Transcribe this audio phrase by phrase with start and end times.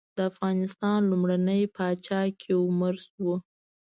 [0.17, 3.37] د افغانستان لومړنی پاچا کيومرث وه.